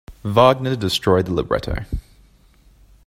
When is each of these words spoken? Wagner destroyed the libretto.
Wagner 0.23 0.75
destroyed 0.75 1.27
the 1.27 1.31
libretto. 1.35 1.85